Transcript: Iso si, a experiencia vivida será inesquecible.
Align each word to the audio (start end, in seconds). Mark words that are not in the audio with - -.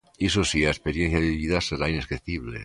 Iso 0.27 0.41
si, 0.49 0.59
a 0.63 0.73
experiencia 0.75 1.25
vivida 1.27 1.57
será 1.67 1.85
inesquecible. 1.93 2.57